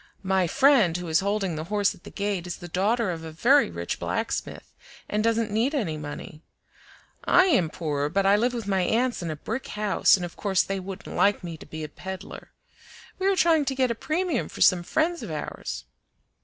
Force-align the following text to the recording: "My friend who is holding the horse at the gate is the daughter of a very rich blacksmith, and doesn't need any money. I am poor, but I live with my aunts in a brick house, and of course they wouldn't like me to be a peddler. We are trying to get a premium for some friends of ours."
"My 0.23 0.47
friend 0.47 0.97
who 0.97 1.07
is 1.09 1.19
holding 1.19 1.55
the 1.55 1.65
horse 1.65 1.93
at 1.93 2.05
the 2.05 2.09
gate 2.09 2.47
is 2.47 2.57
the 2.57 2.67
daughter 2.67 3.11
of 3.11 3.23
a 3.23 3.31
very 3.31 3.69
rich 3.69 3.99
blacksmith, 3.99 4.73
and 5.07 5.23
doesn't 5.23 5.51
need 5.51 5.75
any 5.75 5.95
money. 5.95 6.41
I 7.25 7.45
am 7.45 7.69
poor, 7.69 8.09
but 8.09 8.25
I 8.25 8.35
live 8.35 8.51
with 8.55 8.65
my 8.65 8.81
aunts 8.81 9.21
in 9.21 9.29
a 9.29 9.35
brick 9.35 9.67
house, 9.67 10.15
and 10.15 10.25
of 10.25 10.35
course 10.35 10.63
they 10.63 10.79
wouldn't 10.79 11.15
like 11.15 11.43
me 11.43 11.55
to 11.55 11.67
be 11.67 11.83
a 11.83 11.87
peddler. 11.87 12.49
We 13.19 13.27
are 13.27 13.35
trying 13.35 13.65
to 13.65 13.75
get 13.75 13.91
a 13.91 13.93
premium 13.93 14.49
for 14.49 14.61
some 14.61 14.81
friends 14.81 15.21
of 15.21 15.29
ours." 15.29 15.85